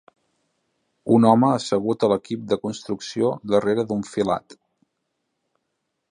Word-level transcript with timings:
Un 1.17 1.25
home 1.31 1.49
assegut 1.57 2.05
a 2.07 2.09
l'equip 2.11 2.47
de 2.53 2.57
construcció 2.63 3.29
darrere 3.53 3.85
d'un 3.91 4.01
filat 4.15 4.57